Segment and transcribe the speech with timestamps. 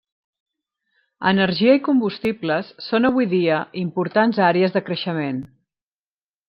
[1.31, 5.45] Energia i combustibles són avui dia importants àrees de creixement.